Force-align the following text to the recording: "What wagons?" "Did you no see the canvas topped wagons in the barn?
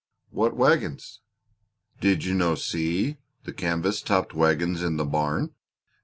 "What 0.31 0.55
wagons?" 0.55 1.19
"Did 1.99 2.23
you 2.25 2.33
no 2.33 2.55
see 2.55 3.17
the 3.43 3.53
canvas 3.53 4.01
topped 4.01 4.33
wagons 4.33 4.81
in 4.81 4.97
the 4.97 5.05
barn? 5.05 5.53